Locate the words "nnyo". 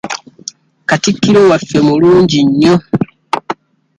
2.47-2.75